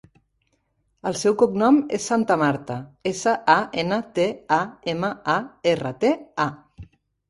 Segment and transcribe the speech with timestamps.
[1.09, 2.79] El seu cognom és Santamarta:
[3.13, 4.29] essa, a, ena, te,
[4.61, 4.63] a,
[4.97, 5.41] ema, a,
[5.79, 6.17] erra, te,
[6.53, 6.55] a.